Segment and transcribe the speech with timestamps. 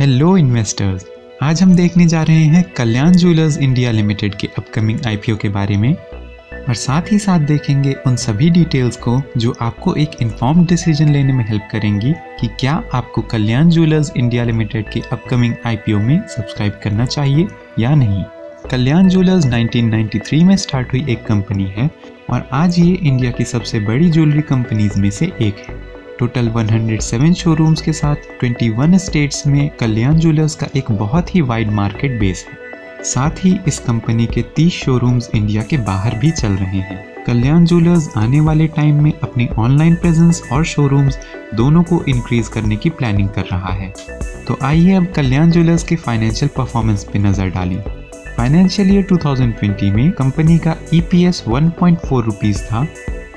[0.00, 1.04] Hello investors
[1.42, 5.76] आज हम देखने जा रहे हैं कल्याण ज्वेलर्स इंडिया लिमिटेड के अपकमिंग आईपीओ के बारे
[5.76, 11.12] में, और साथ ही साथ देखेंगे उन सभी डिटेल्स को जो आपको एक इन्फॉर्म डिसीज़न
[11.12, 16.20] लेने में हेल्प करेंगी कि क्या आपको कल्याण ज्वेलर्स इंडिया लिमिटेड के अपकमिंग आईपीओ में
[16.28, 18.22] सब्सक्राइब करना चाहिए या नहीं।
[18.70, 21.90] कल्याण ज्वेलर्स 1993 में स्टार्ट हुई एक कंपनी है,
[22.30, 25.85] और आज ये इंडिया की सबसे बड़ी ज्वेलरी कंपनीज़ में से एक है।
[26.18, 31.70] टोटल 107 शोरूम्स के साथ 21 स्टेट्स में कल्याण ज्वेलर्स का एक बहुत ही वाइड
[31.70, 36.52] मार्केट बेस है। साथ ही इस कंपनी के 30 शोरूम्स इंडिया के बाहर भी चल
[36.52, 41.18] रहे हैं। कल्याण ज्वेलर्स आने वाले टाइम में अपनी ऑनलाइन प्रेजेंस और शोरूम्स
[41.54, 43.92] दोनों को इंक्रीज करने की प्लानिंग कर रहा है।
[44.48, 47.80] तो आइए अब कल्याण ज्वेलर्स के फाइनेंशियल परफॉर्मेंस पे नज़र डालें।
[48.36, 52.86] फाइनेंशियल ईयर 2020 में कंपनी का ईपीएस 1.4 रुपीस था।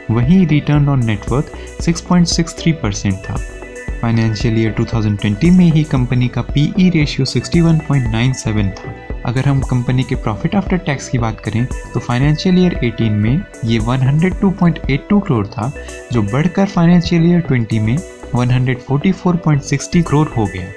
[0.09, 3.35] वहीं return on net worth 6.63 percent था।
[4.01, 10.15] फाइनेंशियल ईयर 2020 में ही कंपनी का पीई रेशियो 61.97 था। अगर हम कंपनी के
[10.15, 15.71] प्रॉफिट आफ्टर टैक्स की बात करें तो फाइनेंशियल ईयर 18 में ये 102.82 करोड़ था,
[16.11, 17.97] जो बढ़कर फाइनेंशियल ईयर 20 में
[18.35, 20.71] 144.60 करोड़ हो गया।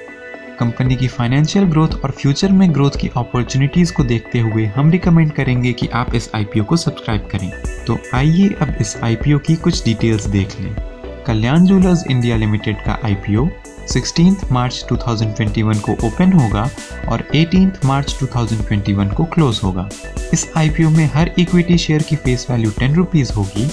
[0.63, 5.31] कंपनी की फाइनेंशियल ग्रोथ और फ्यूचर में ग्रोथ की अपॉर्चुनिटीज़ को देखते हुए हम रिकमेंड
[5.31, 7.51] करेंगे कि आप इस आईपीओ को सब्सक्राइब करें।
[7.87, 10.75] तो आइए अब इस आईपीओ की कुछ डिटेल्स देख लें।
[11.27, 13.47] कल्याण ज्वेलर्स इंडिया लिमिटेड का आईपीओ
[13.87, 16.69] 16 मार्च 2021 को ओपन होगा
[17.09, 19.89] और 18 मार्च 2021 को क्लोज होगा।
[20.33, 23.69] इस आईपीओ में हर इक्विटी शेयर की फेस वैल्यू टेन रुपीज़ होगी,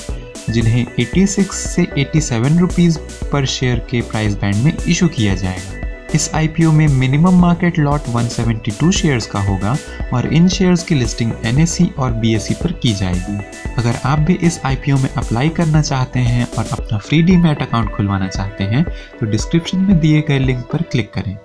[0.52, 2.98] जिन्हें 86 से 87 रुपीज़
[3.32, 5.79] पर शेयर के प्राइस बैंड में इशू किया जाएगा।
[6.14, 9.77] इस आईपीओ में मिनिमम मार्केट लॉट 172 शेयर्स का होगा
[10.12, 11.66] और इन शेयर्स की लिस्टिंग एन
[11.98, 13.36] और बी पर की जाएगी।
[13.75, 17.91] अगर आप भी इस आईपीओ में अप्लाई करना चाहते हैं और अपना फ्री डीमेट अकाउंट
[17.91, 18.84] खुलवाना चाहते हैं
[19.20, 21.36] तो डिस्क्रिप्शन में दिए गए लिंक पर क्लिक करें।